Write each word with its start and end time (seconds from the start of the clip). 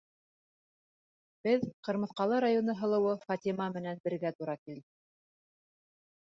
Беҙ 1.47 1.67
Ҡырмыҫҡалы 1.87 2.39
районы 2.45 2.75
һылыуы 2.79 3.13
Фатима 3.27 3.69
менән 3.77 4.03
бергә 4.09 4.33
тура 4.41 4.57
килдек. 4.63 4.89